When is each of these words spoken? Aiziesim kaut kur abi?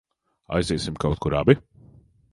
Aiziesim 0.59 0.95
kaut 1.03 1.19
kur 1.27 1.33
abi? 1.43 1.57